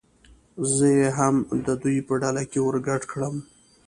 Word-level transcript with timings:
زه 0.75 0.87
یې 0.97 1.07
هم 1.17 1.35
د 1.65 1.67
دوی 1.81 1.97
په 2.07 2.13
ډله 2.21 2.41
ور 2.65 2.75
ګډ 2.87 3.01
کړم. 3.11 3.35